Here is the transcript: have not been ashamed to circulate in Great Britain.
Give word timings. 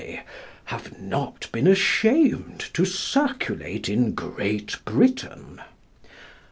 have 0.65 0.99
not 0.99 1.47
been 1.51 1.67
ashamed 1.67 2.61
to 2.73 2.85
circulate 2.85 3.87
in 3.87 4.15
Great 4.15 4.83
Britain. 4.83 5.61